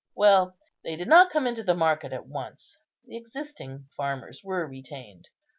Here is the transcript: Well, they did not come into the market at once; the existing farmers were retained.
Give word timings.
Well, 0.15 0.57
they 0.83 0.95
did 0.95 1.07
not 1.07 1.29
come 1.29 1.45
into 1.45 1.61
the 1.61 1.75
market 1.75 2.11
at 2.11 2.25
once; 2.25 2.79
the 3.05 3.17
existing 3.17 3.87
farmers 3.95 4.43
were 4.43 4.65
retained. 4.65 5.29